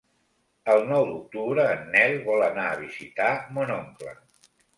El 0.75 0.79
nou 0.91 1.03
d'octubre 1.09 1.65
en 1.73 1.83
Nel 1.97 2.17
vol 2.31 2.47
anar 2.47 2.65
a 2.71 2.81
visitar 2.81 3.29
mon 3.59 3.77
oncle. 3.79 4.17